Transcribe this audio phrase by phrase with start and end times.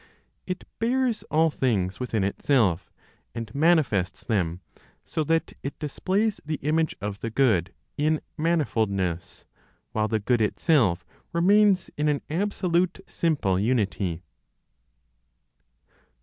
[0.47, 2.91] It bears all things within itself,
[3.35, 4.61] and manifests them,
[5.05, 9.43] so that it displays the image of the Good in manifoldness,
[9.91, 14.23] while the Good itself remains in an absolute simple unity.